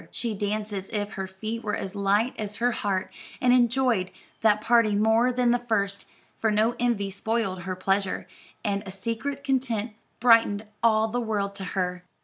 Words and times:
She 0.09 0.33
danced 0.33 0.73
as 0.73 0.89
if 0.89 1.11
her 1.11 1.27
feet 1.27 1.61
were 1.63 1.75
as 1.75 1.93
light 1.95 2.33
as 2.39 2.55
her 2.55 2.71
heart, 2.71 3.13
and 3.39 3.53
enjoyed 3.53 4.09
that 4.41 4.59
party 4.59 4.95
more 4.95 5.31
than 5.31 5.51
the 5.51 5.59
first; 5.59 6.07
for 6.39 6.49
no 6.49 6.75
envy 6.79 7.11
spoiled 7.11 7.59
her 7.61 7.75
pleasure, 7.75 8.25
and 8.65 8.81
a 8.87 8.91
secret 8.91 9.43
content 9.43 9.93
brightened 10.19 10.65
all 10.81 11.09
the 11.09 11.21
world 11.21 11.53
to 11.53 11.63
her. 11.77 12.03